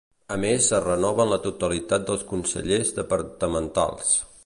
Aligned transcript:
A 0.35 0.37
més 0.43 0.69
es 0.77 0.81
renoven 0.85 1.29
la 1.33 1.39
totalitat 1.45 2.09
de 2.09 2.17
consellers 2.35 2.93
departamentals. 3.01 4.21